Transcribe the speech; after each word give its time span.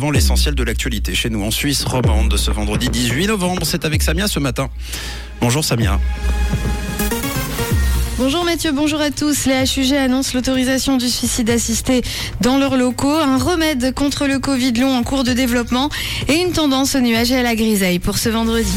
Avant 0.00 0.12
l'essentiel 0.12 0.54
de 0.54 0.62
l'actualité 0.62 1.12
chez 1.12 1.28
nous 1.28 1.42
en 1.42 1.50
Suisse 1.50 1.82
romande 1.82 2.30
de 2.30 2.36
ce 2.36 2.52
vendredi 2.52 2.88
18 2.88 3.26
novembre, 3.26 3.62
c'est 3.64 3.84
avec 3.84 4.00
Samia 4.00 4.28
ce 4.28 4.38
matin. 4.38 4.70
Bonjour 5.40 5.64
Samia. 5.64 5.98
Bonjour 8.16 8.44
Mathieu, 8.44 8.70
bonjour 8.70 9.00
à 9.00 9.10
tous. 9.10 9.46
Les 9.46 9.64
HUG 9.64 9.94
annoncent 9.94 10.30
l'autorisation 10.34 10.98
du 10.98 11.08
suicide 11.08 11.50
assisté 11.50 12.02
dans 12.40 12.58
leurs 12.58 12.76
locaux, 12.76 13.10
un 13.10 13.38
remède 13.38 13.92
contre 13.92 14.28
le 14.28 14.38
Covid 14.38 14.74
long 14.74 14.94
en 14.94 15.02
cours 15.02 15.24
de 15.24 15.32
développement 15.32 15.90
et 16.28 16.34
une 16.34 16.52
tendance 16.52 16.94
au 16.94 17.00
nuage 17.00 17.32
et 17.32 17.36
à 17.36 17.42
la 17.42 17.56
grisaille 17.56 17.98
pour 17.98 18.18
ce 18.18 18.28
vendredi. 18.28 18.70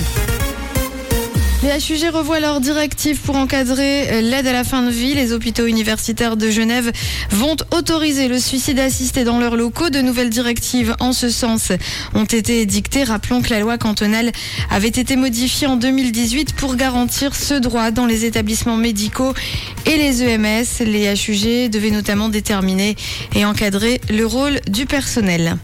Les 1.64 1.78
HUG 1.78 2.12
revoient 2.12 2.40
leurs 2.40 2.60
directives 2.60 3.20
pour 3.20 3.36
encadrer 3.36 4.10
euh, 4.10 4.22
l'aide 4.22 4.48
à 4.48 4.52
la 4.52 4.64
fin 4.64 4.82
de 4.82 4.90
vie. 4.90 5.14
Les 5.14 5.32
hôpitaux 5.32 5.68
universitaires 5.68 6.36
de 6.36 6.50
Genève 6.50 6.92
vont 7.30 7.56
autoriser 7.70 8.28
le 8.28 8.40
suicide 8.40 8.80
assisté 8.80 9.24
dans 9.24 9.38
leurs 9.38 9.56
locaux. 9.56 9.92
De 9.92 10.02
nouvelles 10.02 10.32
directives 10.32 10.96
en 11.00 11.14
ce 11.14 11.30
sens 11.30 11.72
ont 12.16 12.26
été 12.26 12.66
dictées. 12.66 13.04
Rappelons 13.04 13.44
que 13.44 13.52
la 13.52 13.60
loi 13.60 13.78
cantonale 13.78 14.32
avait 14.72 14.88
été 14.88 15.16
modifiée 15.16 15.68
en 15.68 15.76
2018 15.76 16.56
pour 16.56 16.76
garantir 16.76 17.36
ce 17.36 17.54
droit 17.54 17.92
dans 17.92 18.08
les 18.08 18.26
établissements 18.26 18.78
médicaux 18.78 19.36
et 19.86 19.98
les 19.98 20.24
EMS. 20.24 20.66
Les 20.80 21.14
HUG 21.14 21.70
devaient 21.70 21.92
notamment 21.92 22.30
déterminer 22.30 22.96
et 23.36 23.46
encadrer 23.46 24.02
le 24.10 24.26
rôle 24.26 24.62
du 24.68 24.88
personnel. 24.88 25.58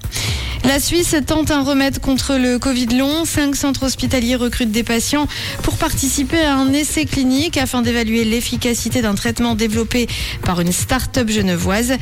La 0.68 0.82
Suisse 0.82 1.16
tente 1.26 1.50
un 1.50 1.64
remède 1.64 2.00
contre 2.00 2.36
le 2.36 2.60
Covid 2.60 2.88
long. 2.88 3.24
Cinq 3.24 3.56
centres 3.56 3.84
hospitaliers 3.84 4.36
recrutent 4.36 4.70
des 4.70 4.84
patients 4.84 5.26
pour 5.64 5.78
participer 5.78 6.42
à 6.42 6.56
un 6.56 6.74
essai 6.74 7.06
clinique 7.06 7.56
afin 7.56 7.82
d'évaluer 7.82 8.26
l'efficacité 8.26 9.02
d'un 9.02 9.16
traitement 9.16 9.56
développé 9.56 10.08
par 10.44 10.60
une 10.60 10.74
start-up 10.74 11.30
genevoise. 11.30 11.94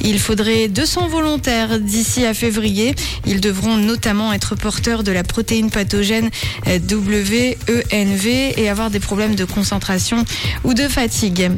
Il 0.00 0.18
faudrait 0.18 0.68
200 0.68 1.08
volontaires 1.08 1.78
d'ici 1.78 2.24
à 2.24 2.32
février. 2.32 2.94
Ils 3.26 3.42
devront 3.42 3.76
notamment 3.76 4.32
être 4.32 4.54
porteurs 4.54 5.02
de 5.02 5.12
la 5.12 5.22
protéine 5.22 5.70
pathogène 5.70 6.30
WENV 6.66 8.26
et 8.56 8.68
avoir 8.70 8.90
des 8.90 9.00
problèmes 9.00 9.34
de 9.34 9.44
concentration 9.44 10.24
ou 10.64 10.72
de 10.72 10.88
fatigue. 10.88 11.50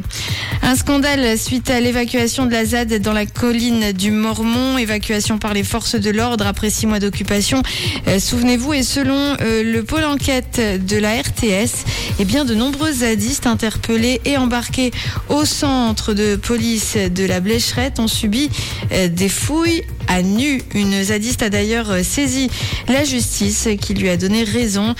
Un 0.62 0.74
scandale 0.74 1.38
suite 1.38 1.70
à 1.70 1.80
l'évacuation 1.80 2.46
de 2.46 2.52
la 2.52 2.64
ZAD 2.64 3.00
dans 3.00 3.12
la 3.12 3.26
colline 3.26 3.92
du 3.92 4.10
Mormont, 4.10 4.76
évacuation 4.76 5.38
par 5.38 5.54
les 5.54 5.62
forces 5.62 5.94
de 5.94 6.10
l'ordre 6.10 6.47
après 6.48 6.70
six 6.70 6.86
mois 6.86 6.98
d'occupation. 6.98 7.62
Euh, 8.08 8.18
Souvenez-vous, 8.18 8.72
et 8.72 8.82
selon 8.82 9.36
euh, 9.40 9.62
le 9.62 9.82
pôle 9.84 10.04
enquête 10.04 10.60
de 10.60 10.96
la 10.96 11.20
RTS, 11.20 11.84
eh 12.18 12.24
de 12.24 12.54
nombreux 12.54 12.92
zadistes 12.92 13.46
interpellés 13.46 14.20
et 14.24 14.36
embarqués 14.36 14.90
au 15.28 15.44
centre 15.44 16.14
de 16.14 16.36
police 16.36 16.96
de 16.96 17.24
la 17.24 17.40
Blécherette 17.40 17.98
ont 17.98 18.08
subi 18.08 18.48
euh, 18.92 19.08
des 19.08 19.28
fouilles 19.28 19.82
à 20.08 20.22
nu. 20.22 20.62
Une 20.74 21.02
zadiste 21.02 21.42
a 21.42 21.50
d'ailleurs 21.50 21.90
euh, 21.90 22.02
saisi 22.02 22.50
la 22.88 23.04
justice 23.04 23.68
qui 23.80 23.94
lui 23.94 24.08
a 24.08 24.16
donné 24.16 24.44
raison 24.44 24.94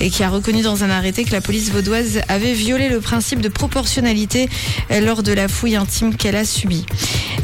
et 0.00 0.10
qui 0.10 0.22
a 0.22 0.28
reconnu 0.28 0.62
dans 0.62 0.84
un 0.84 0.90
arrêté 0.90 1.24
que 1.24 1.32
la 1.32 1.40
police 1.40 1.70
vaudoise 1.70 2.20
avait 2.28 2.52
violé 2.52 2.88
le 2.88 3.00
principe 3.00 3.40
de 3.40 3.48
proportionnalité 3.48 4.48
euh, 4.90 5.00
lors 5.00 5.22
de 5.22 5.32
la 5.32 5.48
fouille 5.48 5.76
intime 5.76 6.14
qu'elle 6.14 6.36
a 6.36 6.44
subie. 6.44 6.84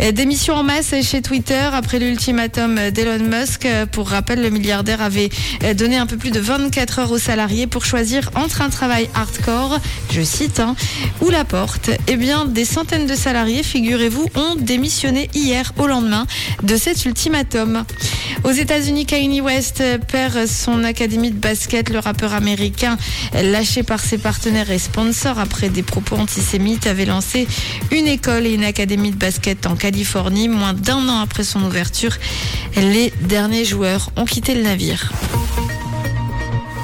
Euh, 0.01 0.13
Démission 0.13 0.55
en 0.55 0.65
masse 0.65 0.95
chez 1.03 1.23
Twitter 1.23 1.69
après 1.73 1.99
l'ultimatum 1.99 2.91
d'Elon 2.91 3.25
Musk. 3.25 3.67
Pour 3.93 4.09
rappel, 4.09 4.43
le 4.43 4.51
milliardaire 4.51 5.01
avait 5.01 5.31
donné 5.77 5.97
un 5.97 6.07
peu 6.07 6.17
plus 6.17 6.31
de 6.31 6.41
24 6.41 6.99
heures 6.99 7.13
aux 7.13 7.19
salariés 7.19 7.67
pour 7.67 7.85
choisir 7.85 8.31
entre 8.35 8.63
un 8.63 8.71
travail 8.71 9.09
hardcore, 9.15 9.79
je 10.11 10.23
cite, 10.23 10.61
hein, 10.61 10.75
ou 11.21 11.31
la 11.31 11.45
porte. 11.45 11.91
Eh 12.09 12.17
bien, 12.17 12.45
des 12.45 12.65
centaines 12.65 13.07
de 13.07 13.15
salariés, 13.15 13.63
figurez-vous, 13.63 14.27
ont 14.35 14.57
démissionné 14.57 15.29
hier 15.35 15.73
au 15.79 15.87
lendemain 15.87 16.27
de 16.63 16.77
cette 16.77 17.04
ultimatum. 17.07 17.85
Aux 18.45 18.51
États-Unis, 18.51 19.07
Kanye 19.07 19.41
West 19.41 19.83
perd 20.09 20.47
son 20.47 20.85
académie 20.85 21.31
de 21.31 21.39
basket. 21.39 21.91
Le 21.91 21.99
rappeur 21.99 22.35
américain, 22.35 22.97
lâché 23.33 23.83
par 23.83 24.01
ses 24.01 24.19
partenaires 24.19 24.71
et 24.71 24.79
sponsors 24.79 25.39
après 25.39 25.69
des 25.69 25.83
propos 25.83 26.17
antisémites, 26.17 26.87
avait 26.87 27.07
lancé 27.07 27.47
une 27.91 28.07
école 28.07 28.47
et 28.47 28.53
une 28.53 28.65
académie 28.65 29.11
de 29.11 29.17
basket 29.17 29.67
en 29.67 29.77
Californie. 29.77 30.49
Moins 30.49 30.75
d'un 30.75 31.09
an 31.09 31.21
après 31.21 31.45
son 31.45 31.63
ouverture, 31.63 32.17
les 32.77 33.13
derniers 33.23 33.65
joueurs 33.65 34.11
ont 34.17 34.25
quitté 34.25 34.55
le 34.55 34.63
navire. 34.63 35.13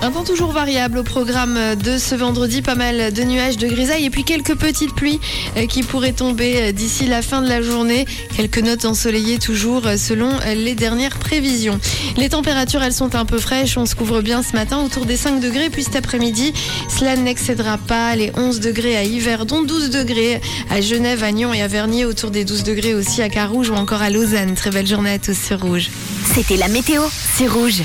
Un 0.03 0.13
temps 0.13 0.25
toujours 0.25 0.53
variable 0.53 0.97
au 0.97 1.03
programme 1.03 1.59
de 1.77 1.99
ce 1.99 2.15
vendredi, 2.15 2.63
pas 2.63 2.75
mal 2.75 3.13
de 3.13 3.23
nuages, 3.23 3.59
de 3.59 3.67
grisailles 3.67 4.07
et 4.07 4.11
puis 4.11 4.25
quelques 4.25 4.55
petites 4.55 4.95
pluies 4.95 5.21
euh, 5.59 5.67
qui 5.67 5.83
pourraient 5.83 6.15
tomber 6.15 6.57
euh, 6.57 6.73
d'ici 6.73 7.07
la 7.07 7.21
fin 7.21 7.43
de 7.43 7.49
la 7.49 7.61
journée. 7.61 8.07
Quelques 8.35 8.61
notes 8.61 8.87
ensoleillées 8.87 9.39
toujours 9.39 9.87
euh, 9.87 9.99
selon 9.99 10.31
les 10.57 10.75
dernières 10.75 11.19
prévisions. 11.19 11.79
Les 12.17 12.31
températures, 12.31 12.83
elles 12.83 12.95
sont 12.95 13.15
un 13.15 13.27
peu 13.27 13.39
fraîches. 13.39 13.77
On 13.77 13.85
se 13.85 13.95
couvre 13.95 14.23
bien 14.23 14.43
ce 14.43 14.55
matin 14.55 14.79
autour 14.79 15.05
des 15.05 15.19
5 15.19 15.39
degrés. 15.39 15.69
Puis 15.69 15.85
cet 15.85 15.97
après-midi, 15.97 16.55
cela 16.89 17.17
n'excédera 17.17 17.77
pas 17.77 18.17
les 18.17 18.33
11 18.35 18.61
degrés 18.61 18.97
à 18.97 19.05
Yverdon, 19.05 19.65
12 19.65 19.91
degrés 19.91 20.41
à 20.71 20.81
Genève, 20.81 21.23
à 21.23 21.31
Nyon 21.31 21.53
et 21.53 21.61
à 21.61 21.69
Vernier, 21.69 22.07
autour 22.07 22.31
des 22.31 22.47
12 22.47 22.63
degrés 22.63 22.95
aussi 22.95 23.21
à 23.21 23.29
Carouge 23.29 23.69
ou 23.69 23.75
encore 23.75 24.01
à 24.01 24.09
Lausanne. 24.09 24.55
Très 24.55 24.71
belle 24.71 24.87
journée 24.87 25.13
à 25.13 25.19
tous 25.19 25.37
sur 25.39 25.61
Rouge. 25.61 25.91
C'était 26.35 26.57
la 26.57 26.69
météo, 26.69 27.03
c'est 27.37 27.47
rouge. 27.47 27.83